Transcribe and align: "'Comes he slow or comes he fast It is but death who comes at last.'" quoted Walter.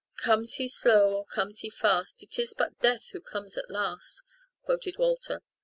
"'Comes 0.17 0.55
he 0.55 0.67
slow 0.67 1.13
or 1.17 1.25
comes 1.27 1.59
he 1.59 1.69
fast 1.69 2.23
It 2.23 2.39
is 2.39 2.55
but 2.55 2.79
death 2.79 3.09
who 3.11 3.21
comes 3.21 3.55
at 3.55 3.69
last.'" 3.69 4.23
quoted 4.63 4.97
Walter. 4.97 5.43